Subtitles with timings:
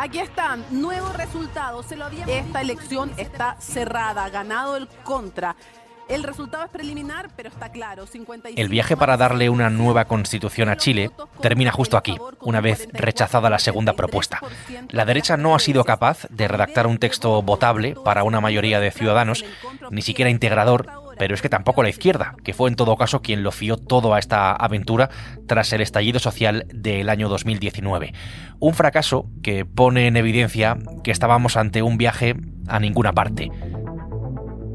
[0.00, 1.84] Aquí están, nuevos resultados.
[1.84, 2.08] Se lo.
[2.08, 5.56] Esta elección está cerrada, ganado el contra.
[6.08, 8.06] El resultado es preliminar, pero está claro.
[8.56, 11.10] El viaje para darle una nueva constitución a Chile
[11.42, 14.40] termina justo aquí, una vez rechazada la segunda propuesta.
[14.88, 18.90] La derecha no ha sido capaz de redactar un texto votable para una mayoría de
[18.90, 19.44] ciudadanos,
[19.90, 20.88] ni siquiera integrador,
[21.20, 24.14] pero es que tampoco la izquierda, que fue en todo caso quien lo fió todo
[24.14, 25.10] a esta aventura
[25.46, 28.14] tras el estallido social del año 2019.
[28.58, 32.36] Un fracaso que pone en evidencia que estábamos ante un viaje
[32.68, 33.50] a ninguna parte.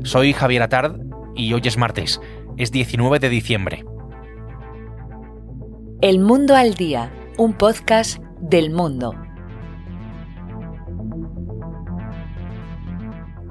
[0.04, 1.00] Soy Javier Atard
[1.36, 2.22] y hoy es martes,
[2.58, 3.84] es 19 de diciembre.
[6.02, 9.25] El Mundo al Día, un podcast del mundo.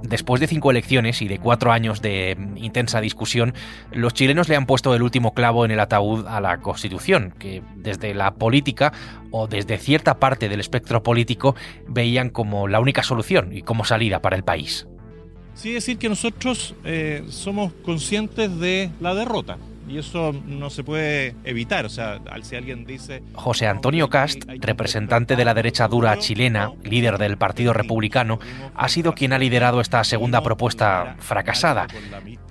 [0.05, 3.55] Después de cinco elecciones y de cuatro años de intensa discusión,
[3.91, 7.63] los chilenos le han puesto el último clavo en el ataúd a la Constitución, que
[7.75, 8.93] desde la política
[9.31, 11.55] o desde cierta parte del espectro político
[11.89, 14.87] veían como la única solución y como salida para el país.
[15.55, 19.57] Sí decir que nosotros eh, somos conscientes de la derrota.
[19.89, 21.85] Y eso no se puede evitar.
[21.85, 23.23] O sea, si alguien dice.
[23.35, 28.39] José Antonio Cast, representante de la derecha dura chilena, líder del Partido Republicano,
[28.75, 31.87] ha sido quien ha liderado esta segunda propuesta fracasada,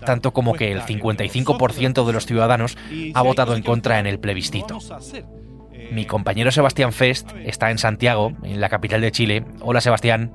[0.05, 2.77] tanto como que el 55% de los ciudadanos
[3.13, 4.77] ha votado en contra en el plebiscito.
[5.91, 9.45] Mi compañero Sebastián Fest está en Santiago, en la capital de Chile.
[9.59, 10.31] Hola Sebastián.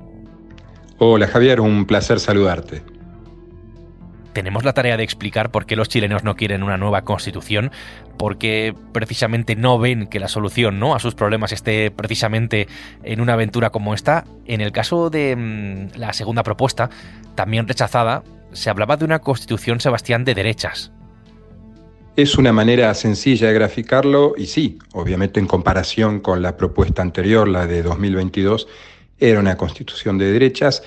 [0.97, 2.83] Hola Javier, un placer saludarte.
[4.33, 7.71] Tenemos la tarea de explicar por qué los chilenos no quieren una nueva constitución,
[8.17, 10.93] porque precisamente no ven que la solución ¿no?
[10.93, 12.67] a sus problemas esté precisamente
[13.03, 14.25] en una aventura como esta.
[14.45, 16.89] En el caso de mm, la segunda propuesta,
[17.35, 20.91] también rechazada, se hablaba de una constitución Sebastián de derechas.
[22.15, 27.47] Es una manera sencilla de graficarlo y sí, obviamente en comparación con la propuesta anterior,
[27.47, 28.67] la de 2022,
[29.19, 30.83] era una constitución de derechas,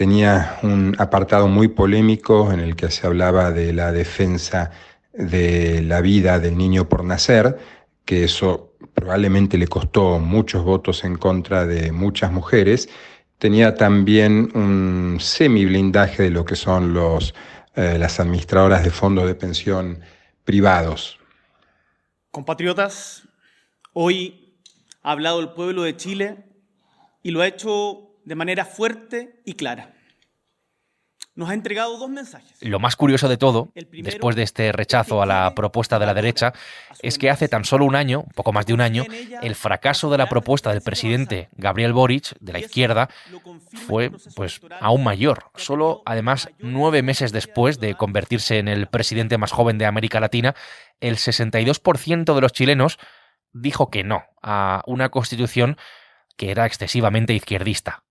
[0.00, 4.70] tenía un apartado muy polémico en el que se hablaba de la defensa
[5.12, 7.58] de la vida del niño por nacer,
[8.06, 12.88] que eso probablemente le costó muchos votos en contra de muchas mujeres.
[13.36, 17.34] Tenía también un semi blindaje de lo que son los,
[17.76, 20.00] eh, las administradoras de fondos de pensión
[20.44, 21.18] privados.
[22.30, 23.28] Compatriotas,
[23.92, 24.56] hoy
[25.02, 26.38] ha hablado el pueblo de Chile
[27.22, 29.92] y lo ha hecho de manera fuerte y clara.
[31.34, 32.58] Nos ha entregado dos mensajes.
[32.60, 36.52] Lo más curioso de todo, después de este rechazo a la propuesta de la derecha,
[37.02, 39.04] es que hace tan solo un año, poco más de un año,
[39.42, 43.08] el fracaso de la propuesta del presidente Gabriel Boric, de la izquierda,
[43.88, 45.50] fue pues aún mayor.
[45.56, 50.54] Solo, además, nueve meses después de convertirse en el presidente más joven de América Latina,
[51.00, 53.00] el 62% de los chilenos
[53.52, 55.76] dijo que no a una constitución
[56.40, 58.02] que era excesivamente izquierdista.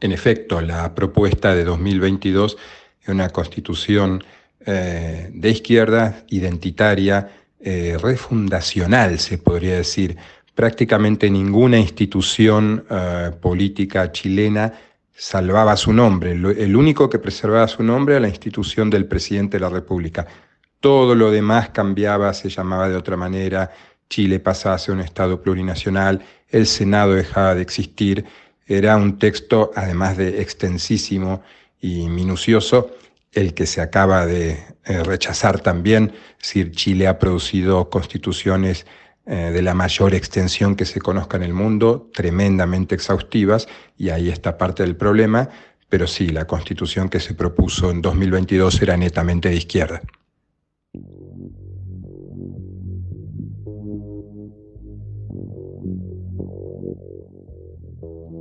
[0.00, 2.56] En efecto, la propuesta de 2022
[3.02, 4.22] es una constitución
[4.64, 7.28] eh, de izquierda, identitaria,
[7.60, 10.16] eh, refundacional, se podría decir.
[10.54, 14.72] Prácticamente ninguna institución eh, política chilena
[15.12, 16.32] salvaba su nombre.
[16.32, 20.28] El único que preservaba su nombre era la institución del presidente de la República.
[20.78, 23.72] Todo lo demás cambiaba, se llamaba de otra manera,
[24.08, 28.24] Chile pasaba a un Estado plurinacional, el Senado dejaba de existir,
[28.68, 31.42] era un texto, además de extensísimo
[31.80, 32.90] y minucioso,
[33.32, 38.86] el que se acaba de eh, rechazar también, decir, Chile ha producido constituciones
[39.26, 44.28] eh, de la mayor extensión que se conozca en el mundo, tremendamente exhaustivas, y ahí
[44.28, 45.50] está parte del problema,
[45.88, 50.02] pero sí, la constitución que se propuso en 2022 era netamente de izquierda.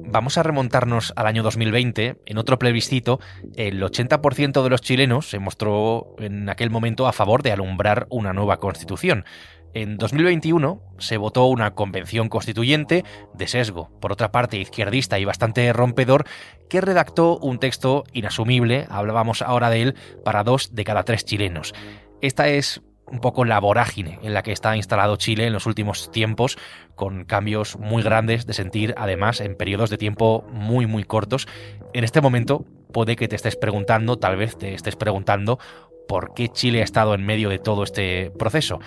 [0.09, 2.15] Vamos a remontarnos al año 2020.
[2.25, 3.19] En otro plebiscito,
[3.57, 8.31] el 80% de los chilenos se mostró en aquel momento a favor de alumbrar una
[8.31, 9.25] nueva constitución.
[9.73, 13.03] En 2021 se votó una convención constituyente
[13.33, 16.23] de sesgo, por otra parte izquierdista y bastante rompedor,
[16.69, 21.73] que redactó un texto inasumible, hablábamos ahora de él, para dos de cada tres chilenos.
[22.21, 26.11] Esta es un poco la vorágine en la que está instalado Chile en los últimos
[26.11, 26.57] tiempos,
[26.95, 31.47] con cambios muy grandes de sentir, además, en periodos de tiempo muy, muy cortos.
[31.93, 35.59] En este momento puede que te estés preguntando, tal vez te estés preguntando,
[36.07, 38.79] por qué Chile ha estado en medio de todo este proceso.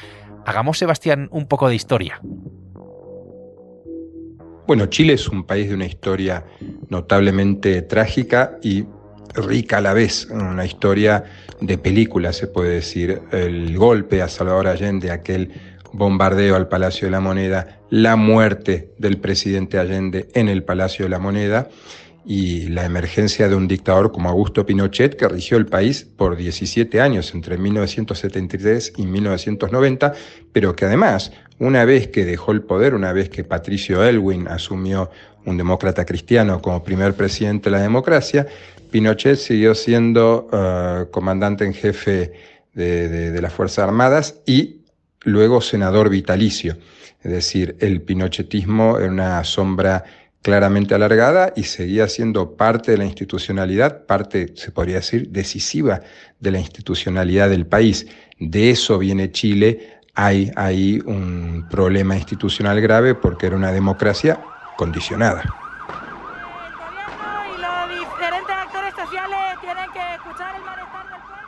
[0.46, 2.20] Hagamos, Sebastián, un poco de historia.
[4.66, 6.44] Bueno, Chile es un país de una historia
[6.88, 8.84] notablemente trágica y
[9.34, 11.24] rica a la vez, una historia
[11.60, 13.20] de película, se puede decir.
[13.32, 15.50] El golpe a Salvador Allende, aquel
[15.92, 21.10] bombardeo al Palacio de la Moneda, la muerte del presidente Allende en el Palacio de
[21.10, 21.68] la Moneda
[22.24, 27.00] y la emergencia de un dictador como Augusto Pinochet que rigió el país por 17
[27.00, 30.14] años, entre 1973 y 1990,
[30.52, 35.10] pero que además, una vez que dejó el poder, una vez que Patricio Elwin asumió
[35.46, 38.46] un demócrata cristiano como primer presidente de la democracia,
[38.90, 42.32] Pinochet siguió siendo eh, comandante en jefe
[42.74, 44.80] de, de las Fuerzas Armadas y
[45.22, 46.76] luego senador vitalicio.
[47.22, 50.04] Es decir, el pinochetismo era una sombra
[50.42, 56.00] claramente alargada y seguía siendo parte de la institucionalidad, parte, se podría decir, decisiva
[56.38, 58.06] de la institucionalidad del país.
[58.38, 60.00] De eso viene Chile.
[60.14, 64.40] Hay ahí un problema institucional grave porque era una democracia
[64.76, 65.42] condicionada.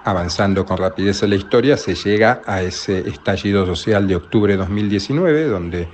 [0.04, 4.58] Avanzando con rapidez en la historia, se llega a ese estallido social de octubre de
[4.58, 5.88] 2019, donde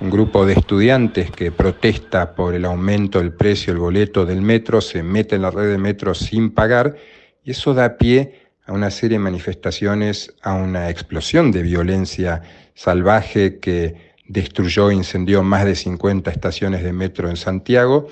[0.00, 4.80] un grupo de estudiantes que protesta por el aumento del precio del boleto del metro
[4.80, 6.96] se mete en la red de metro sin pagar
[7.42, 12.42] y eso da pie a una serie de manifestaciones, a una explosión de violencia
[12.74, 18.08] salvaje que destruyó e incendió más de 50 estaciones de metro en Santiago,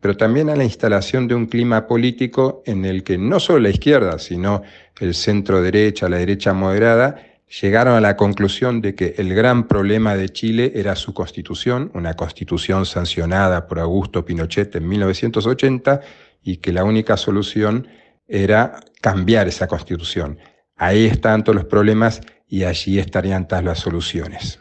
[0.00, 3.70] pero también a la instalación de un clima político en el que no solo la
[3.70, 4.62] izquierda, sino
[4.98, 7.16] el centro derecha, la derecha moderada,
[7.48, 12.14] llegaron a la conclusión de que el gran problema de Chile era su constitución, una
[12.14, 16.00] constitución sancionada por Augusto Pinochet en 1980,
[16.42, 17.88] y que la única solución
[18.26, 20.38] era cambiar esa constitución.
[20.76, 24.60] Ahí están todos los problemas y allí estarían todas las soluciones.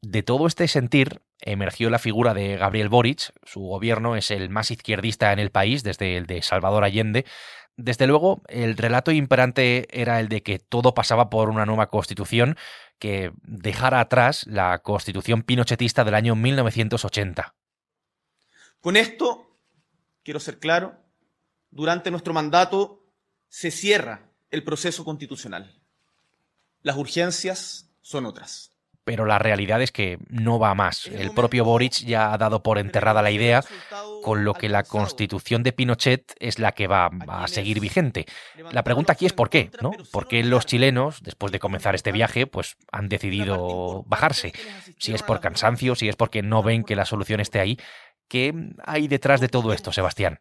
[0.00, 3.32] De todo este sentir emergió la figura de Gabriel Boric.
[3.44, 7.24] Su gobierno es el más izquierdista en el país desde el de Salvador Allende.
[7.76, 12.56] Desde luego, el relato imperante era el de que todo pasaba por una nueva constitución
[12.98, 17.54] que dejara atrás la constitución pinochetista del año 1980.
[18.80, 19.58] Con esto,
[20.22, 20.96] quiero ser claro,
[21.70, 23.04] durante nuestro mandato
[23.48, 25.80] se cierra el proceso constitucional.
[26.82, 28.71] Las urgencias son otras
[29.04, 31.06] pero la realidad es que no va más.
[31.06, 33.64] El propio Boric ya ha dado por enterrada la idea,
[34.22, 38.26] con lo que la constitución de Pinochet es la que va a seguir vigente.
[38.70, 39.92] La pregunta aquí es por qué, ¿no?
[40.10, 44.52] ¿Por qué los chilenos, después de comenzar este viaje, pues han decidido bajarse?
[44.98, 47.78] Si es por cansancio, si es porque no ven que la solución esté ahí.
[48.28, 48.54] ¿Qué
[48.84, 50.40] hay detrás de todo esto, Sebastián?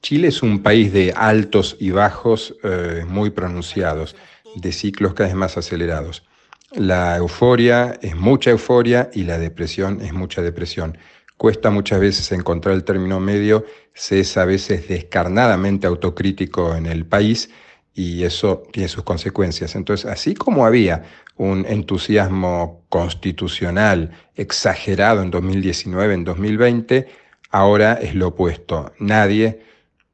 [0.00, 4.16] Chile es un país de altos y bajos eh, muy pronunciados,
[4.56, 6.24] de ciclos cada vez más acelerados.
[6.72, 10.98] La euforia es mucha euforia y la depresión es mucha depresión.
[11.36, 13.64] Cuesta muchas veces encontrar el término medio,
[13.94, 17.50] se es a veces descarnadamente autocrítico en el país
[17.94, 19.76] y eso tiene sus consecuencias.
[19.76, 21.04] Entonces, así como había
[21.36, 27.08] un entusiasmo constitucional exagerado en 2019, en 2020,
[27.50, 28.92] ahora es lo opuesto.
[28.98, 29.62] Nadie,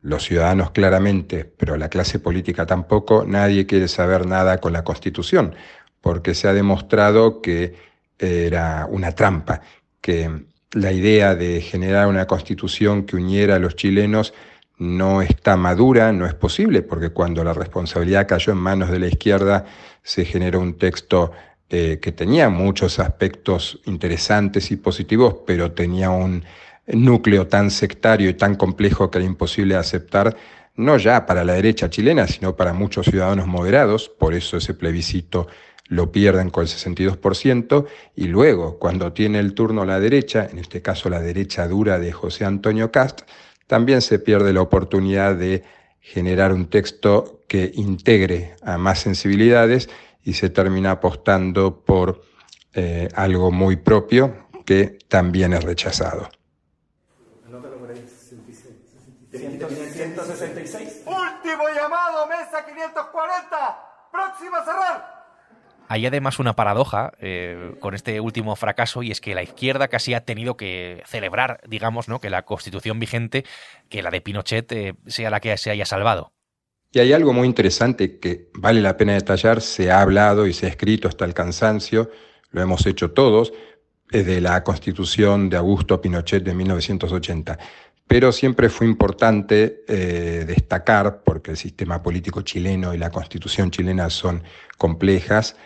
[0.02, 5.54] los ciudadanos claramente, pero la clase política tampoco, nadie quiere saber nada con la Constitución
[6.02, 7.74] porque se ha demostrado que
[8.18, 9.62] era una trampa,
[10.00, 14.34] que la idea de generar una constitución que uniera a los chilenos
[14.78, 19.06] no está madura, no es posible, porque cuando la responsabilidad cayó en manos de la
[19.06, 19.64] izquierda
[20.02, 21.32] se generó un texto
[21.68, 26.44] eh, que tenía muchos aspectos interesantes y positivos, pero tenía un
[26.86, 30.36] núcleo tan sectario y tan complejo que era imposible aceptar,
[30.74, 35.46] no ya para la derecha chilena, sino para muchos ciudadanos moderados, por eso ese plebiscito
[35.92, 40.80] lo pierden con el 62%, y luego, cuando tiene el turno la derecha, en este
[40.80, 43.22] caso la derecha dura de José Antonio Cast,
[43.66, 45.64] también se pierde la oportunidad de
[46.00, 49.90] generar un texto que integre a más sensibilidades
[50.24, 52.22] y se termina apostando por
[52.72, 56.30] eh, algo muy propio que también es rechazado.
[59.92, 61.02] 166.
[61.06, 64.08] Último llamado, mesa 540.
[64.10, 65.21] Próxima a cerrar.
[65.88, 70.14] Hay además una paradoja eh, con este último fracaso y es que la izquierda casi
[70.14, 72.20] ha tenido que celebrar, digamos, ¿no?
[72.20, 73.44] que la constitución vigente,
[73.88, 76.32] que la de Pinochet, eh, sea la que se haya salvado.
[76.92, 80.66] Y hay algo muy interesante que vale la pena detallar, se ha hablado y se
[80.66, 82.10] ha escrito hasta el cansancio,
[82.50, 83.52] lo hemos hecho todos,
[84.10, 87.58] de la constitución de Augusto Pinochet de 1980.
[88.06, 94.10] Pero siempre fue importante eh, destacar, porque el sistema político chileno y la constitución chilena
[94.10, 94.42] son
[94.76, 95.56] complejas,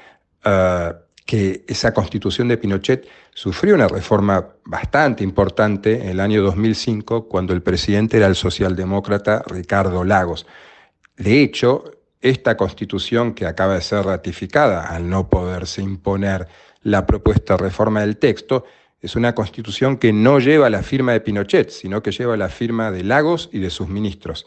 [0.45, 0.93] eh,
[1.25, 7.52] que esa constitución de Pinochet sufrió una reforma bastante importante en el año 2005 cuando
[7.52, 10.47] el presidente era el socialdemócrata Ricardo Lagos.
[11.16, 11.85] De hecho,
[12.21, 16.47] esta constitución que acaba de ser ratificada al no poderse imponer
[16.83, 18.64] la propuesta de reforma del texto,
[19.00, 22.90] es una constitución que no lleva la firma de Pinochet, sino que lleva la firma
[22.90, 24.47] de Lagos y de sus ministros.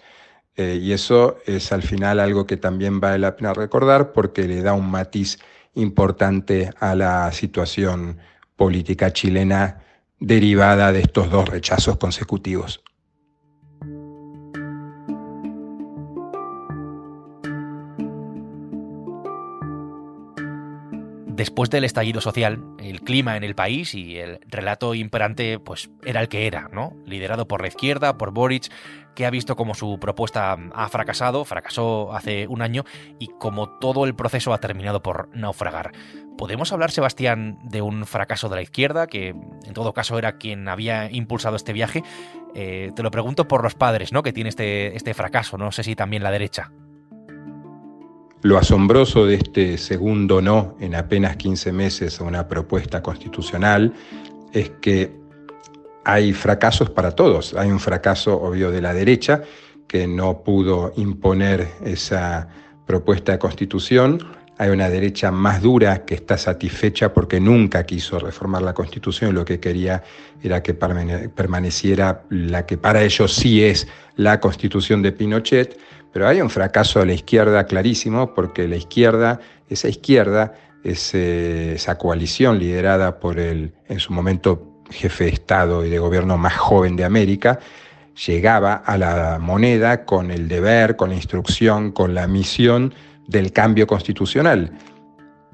[0.55, 4.62] Eh, y eso es al final algo que también vale la pena recordar porque le
[4.62, 5.39] da un matiz
[5.75, 8.17] importante a la situación
[8.55, 9.81] política chilena
[10.19, 12.83] derivada de estos dos rechazos consecutivos.
[21.39, 26.19] Después del estallido social, el clima en el país y el relato imperante pues era
[26.19, 26.91] el que era, ¿no?
[27.05, 28.69] Liderado por la izquierda, por Boric,
[29.15, 32.84] que ha visto como su propuesta ha fracasado, fracasó hace un año
[33.19, 35.93] y como todo el proceso ha terminado por naufragar.
[36.38, 40.67] ¿Podemos hablar, Sebastián, de un fracaso de la izquierda, que en todo caso era quien
[40.67, 42.03] había impulsado este viaje?
[42.53, 44.24] Eh, te lo pregunto por los padres, ¿no?
[44.24, 46.74] Que tiene este, este fracaso, no sé si también la derecha.
[48.41, 53.93] Lo asombroso de este segundo no en apenas 15 meses a una propuesta constitucional
[54.53, 55.12] es que
[56.05, 57.53] hay fracasos para todos.
[57.53, 59.43] Hay un fracaso obvio de la derecha
[59.88, 62.48] que no pudo imponer esa
[62.86, 64.25] propuesta de constitución.
[64.58, 69.43] Hay una derecha más dura que está satisfecha porque nunca quiso reformar la constitución lo
[69.43, 70.01] que quería
[70.41, 75.77] era que permaneciera la que para ellos sí es la constitución de Pinochet.
[76.11, 79.39] Pero hay un fracaso de la izquierda clarísimo porque la izquierda,
[79.69, 85.99] esa izquierda, esa coalición liderada por el, en su momento, jefe de Estado y de
[85.99, 87.59] gobierno más joven de América,
[88.25, 92.93] llegaba a la moneda con el deber, con la instrucción, con la misión
[93.27, 94.71] del cambio constitucional.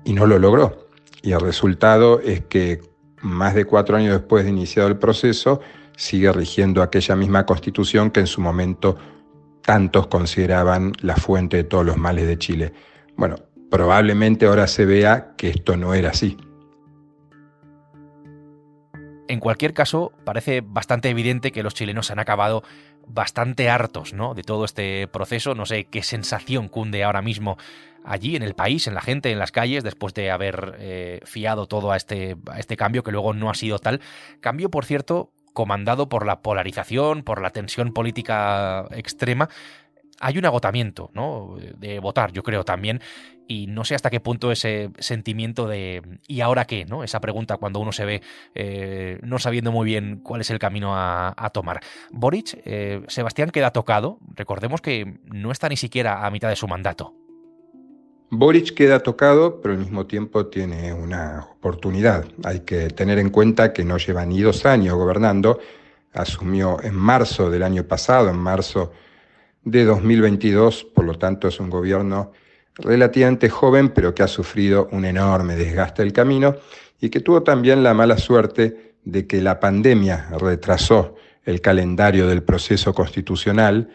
[0.04, 0.88] Y no lo logró.
[1.22, 2.82] Y el resultado es que
[3.22, 5.60] más de cuatro años después de iniciado el proceso,
[5.98, 8.98] sigue rigiendo aquella misma constitución que en su momento
[9.66, 12.74] tantos consideraban la fuente de todos los males de Chile.
[13.16, 13.36] Bueno,
[13.70, 16.38] probablemente ahora se vea que esto no era así.
[19.28, 22.64] En cualquier caso, parece bastante evidente que los chilenos han acabado
[23.08, 24.36] bastante hartos ¿no?
[24.36, 25.56] de todo este proceso.
[25.56, 27.58] No sé qué sensación cunde ahora mismo
[28.04, 31.66] allí en el país, en la gente, en las calles, después de haber eh, fiado
[31.66, 34.00] todo este, a este cambio que luego no ha sido tal.
[34.42, 39.50] Cambio, por cierto, comandado por la polarización, por la tensión política extrema,
[40.20, 41.56] hay un agotamiento, ¿no?
[41.78, 43.02] De votar, yo creo también.
[43.48, 46.86] Y no sé hasta qué punto ese sentimiento de ¿y ahora qué?
[46.86, 47.04] ¿no?
[47.04, 48.22] Esa pregunta cuando uno se ve
[48.56, 51.82] eh, no sabiendo muy bien cuál es el camino a, tomar.
[52.12, 54.20] Boric, eh, Sebastián queda tocado.
[54.36, 57.14] Recordemos que no está ni siquiera a mitad de su mandato.
[58.30, 62.26] Boric queda tocado, pero al mismo tiempo tiene una oportunidad.
[62.44, 65.60] Hay que tener en cuenta que no lleva ni dos años gobernando.
[66.14, 68.92] Asumió en marzo del año pasado, en marzo
[69.64, 72.32] de 2022, por lo tanto es un gobierno
[72.76, 76.56] relativamente joven, pero que ha sufrido un enorme desgaste del camino
[77.00, 82.44] y que tuvo también la mala suerte de que la pandemia retrasó el calendario del
[82.44, 83.90] proceso constitucional.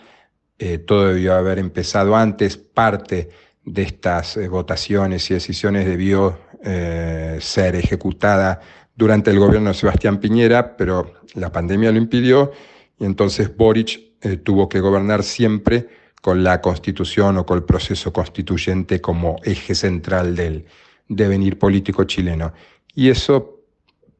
[0.58, 3.30] Eh, todo debió haber empezado antes, parte
[3.72, 8.60] de estas eh, votaciones y decisiones debió eh, ser ejecutada
[8.94, 12.52] durante el gobierno de Sebastián Piñera, pero la pandemia lo impidió
[12.98, 15.88] y entonces Boric eh, tuvo que gobernar siempre
[16.20, 20.66] con la constitución o con el proceso constituyente como eje central del
[21.08, 22.52] devenir político chileno.
[22.94, 23.62] Y eso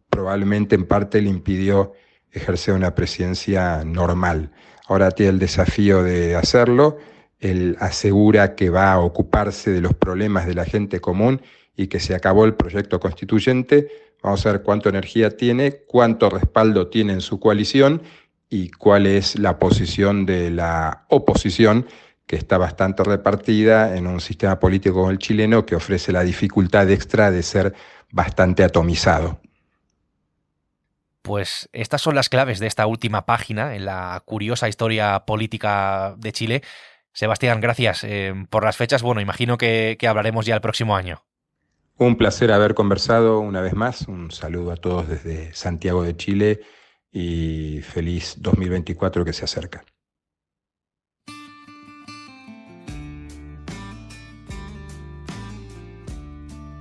[0.09, 1.93] probablemente en parte le impidió
[2.33, 4.51] ejercer una presidencia normal.
[4.87, 6.99] Ahora tiene el desafío de hacerlo
[7.41, 11.43] él asegura que va a ocuparse de los problemas de la gente común
[11.77, 13.89] y que se acabó el proyecto constituyente.
[14.23, 18.03] Vamos a ver cuánta energía tiene, cuánto respaldo tiene en su coalición
[18.51, 21.87] y cuál es la posición de la oposición,
[22.27, 26.89] que está bastante repartida en un sistema político como el chileno que ofrece la dificultad
[26.91, 27.75] extra de ser
[28.13, 29.41] bastante atomizado.
[31.23, 36.33] Pues estas son las claves de esta última página en la curiosa historia política de
[36.33, 36.63] Chile
[37.13, 39.03] Sebastián, gracias eh, por las fechas.
[39.03, 41.25] Bueno, imagino que, que hablaremos ya el próximo año.
[41.97, 44.09] Un placer haber conversado una vez más.
[44.09, 46.61] Un saludo a todos desde Santiago de Chile
[47.13, 49.85] y feliz 2024 que se acerca.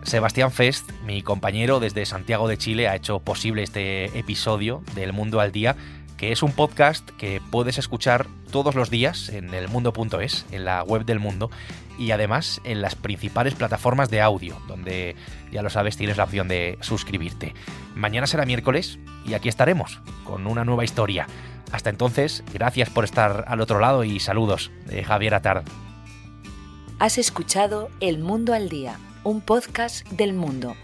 [0.09, 5.39] Sebastián Fest, mi compañero desde Santiago de Chile, ha hecho posible este episodio del Mundo
[5.39, 5.75] al Día
[6.19, 11.05] que es un podcast que puedes escuchar todos los días en elmundo.es, en la web
[11.05, 11.49] del mundo,
[11.97, 15.15] y además en las principales plataformas de audio, donde
[15.49, 17.53] ya lo sabes, tienes la opción de suscribirte.
[17.95, 21.25] Mañana será miércoles y aquí estaremos con una nueva historia.
[21.71, 25.63] Hasta entonces, gracias por estar al otro lado y saludos de Javier Atard.
[26.99, 30.75] Has escuchado El Mundo al Día, un podcast del mundo